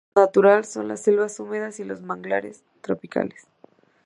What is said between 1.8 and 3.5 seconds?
los manglares tropicales.